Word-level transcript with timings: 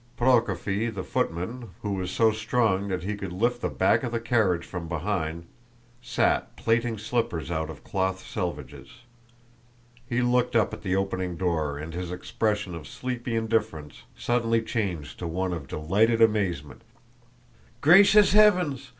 Prokófy, 0.17 0.91
the 0.91 1.03
footman, 1.03 1.75
who 1.83 1.93
was 1.93 2.09
so 2.09 2.31
strong 2.31 2.87
that 2.87 3.03
he 3.03 3.15
could 3.15 3.31
lift 3.31 3.61
the 3.61 3.69
back 3.69 4.01
of 4.01 4.11
the 4.11 4.19
carriage 4.19 4.65
from 4.65 4.87
behind, 4.87 5.45
sat 6.01 6.55
plaiting 6.55 6.97
slippers 6.97 7.51
out 7.51 7.69
of 7.69 7.83
cloth 7.83 8.19
selvedges. 8.25 8.87
He 10.07 10.21
looked 10.23 10.55
up 10.55 10.73
at 10.73 10.81
the 10.81 10.95
opening 10.95 11.37
door 11.37 11.77
and 11.77 11.93
his 11.93 12.11
expression 12.11 12.73
of 12.73 12.87
sleepy 12.87 13.35
indifference 13.35 14.01
suddenly 14.17 14.63
changed 14.63 15.19
to 15.19 15.27
one 15.27 15.53
of 15.53 15.67
delighted 15.67 16.19
amazement. 16.19 16.81
"Gracious 17.79 18.33
heavens! 18.33 18.89